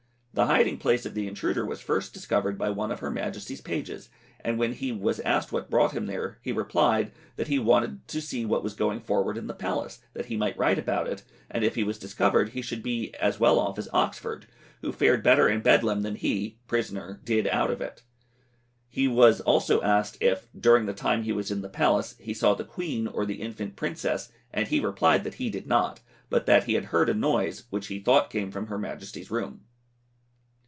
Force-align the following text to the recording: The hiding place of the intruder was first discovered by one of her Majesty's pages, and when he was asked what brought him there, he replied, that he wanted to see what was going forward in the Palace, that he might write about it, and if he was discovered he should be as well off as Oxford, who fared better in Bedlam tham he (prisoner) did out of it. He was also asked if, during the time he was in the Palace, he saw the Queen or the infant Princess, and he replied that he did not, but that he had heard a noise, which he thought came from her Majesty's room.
The 0.33 0.45
hiding 0.45 0.77
place 0.77 1.05
of 1.05 1.13
the 1.13 1.27
intruder 1.27 1.65
was 1.65 1.81
first 1.81 2.13
discovered 2.13 2.57
by 2.57 2.69
one 2.69 2.89
of 2.89 3.01
her 3.01 3.11
Majesty's 3.11 3.59
pages, 3.59 4.09
and 4.39 4.57
when 4.57 4.71
he 4.71 4.89
was 4.93 5.19
asked 5.19 5.51
what 5.51 5.69
brought 5.69 5.91
him 5.91 6.05
there, 6.05 6.39
he 6.41 6.53
replied, 6.53 7.11
that 7.35 7.49
he 7.49 7.59
wanted 7.59 8.07
to 8.07 8.21
see 8.21 8.45
what 8.45 8.63
was 8.63 8.73
going 8.73 9.01
forward 9.01 9.35
in 9.37 9.47
the 9.47 9.53
Palace, 9.53 9.99
that 10.13 10.27
he 10.27 10.37
might 10.37 10.57
write 10.57 10.79
about 10.79 11.05
it, 11.09 11.23
and 11.49 11.65
if 11.65 11.75
he 11.75 11.83
was 11.83 11.99
discovered 11.99 12.49
he 12.51 12.61
should 12.61 12.81
be 12.81 13.13
as 13.15 13.41
well 13.41 13.59
off 13.59 13.77
as 13.77 13.89
Oxford, 13.91 14.47
who 14.79 14.93
fared 14.93 15.21
better 15.21 15.49
in 15.49 15.59
Bedlam 15.59 16.01
tham 16.01 16.15
he 16.15 16.57
(prisoner) 16.65 17.19
did 17.25 17.45
out 17.47 17.69
of 17.69 17.81
it. 17.81 18.03
He 18.87 19.09
was 19.09 19.41
also 19.41 19.81
asked 19.81 20.17
if, 20.21 20.47
during 20.57 20.85
the 20.85 20.93
time 20.93 21.23
he 21.23 21.33
was 21.33 21.51
in 21.51 21.61
the 21.61 21.67
Palace, 21.69 22.15
he 22.21 22.33
saw 22.33 22.53
the 22.53 22.63
Queen 22.63 23.05
or 23.05 23.25
the 23.25 23.41
infant 23.41 23.75
Princess, 23.75 24.31
and 24.53 24.69
he 24.69 24.79
replied 24.79 25.25
that 25.25 25.35
he 25.35 25.49
did 25.49 25.67
not, 25.67 25.99
but 26.29 26.45
that 26.45 26.63
he 26.63 26.75
had 26.75 26.85
heard 26.85 27.09
a 27.09 27.13
noise, 27.13 27.65
which 27.69 27.87
he 27.87 27.99
thought 27.99 28.29
came 28.29 28.49
from 28.49 28.67
her 28.67 28.77
Majesty's 28.77 29.29
room. 29.29 29.65